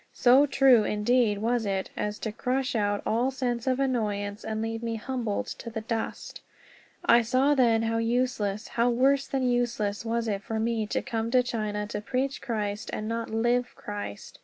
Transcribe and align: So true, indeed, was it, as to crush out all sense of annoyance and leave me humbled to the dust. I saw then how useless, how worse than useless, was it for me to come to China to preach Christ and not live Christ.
So 0.13 0.47
true, 0.47 0.83
indeed, 0.83 1.37
was 1.37 1.63
it, 1.63 1.91
as 1.95 2.17
to 2.21 2.31
crush 2.31 2.75
out 2.75 3.03
all 3.05 3.29
sense 3.29 3.67
of 3.67 3.79
annoyance 3.79 4.43
and 4.43 4.59
leave 4.59 4.81
me 4.81 4.95
humbled 4.95 5.45
to 5.59 5.69
the 5.69 5.81
dust. 5.81 6.41
I 7.05 7.21
saw 7.21 7.53
then 7.53 7.83
how 7.83 7.99
useless, 7.99 8.69
how 8.69 8.89
worse 8.89 9.27
than 9.27 9.47
useless, 9.47 10.03
was 10.03 10.27
it 10.27 10.41
for 10.41 10.59
me 10.59 10.87
to 10.87 11.03
come 11.03 11.29
to 11.29 11.43
China 11.43 11.85
to 11.85 12.01
preach 12.01 12.41
Christ 12.41 12.89
and 12.91 13.07
not 13.07 13.29
live 13.29 13.75
Christ. 13.75 14.39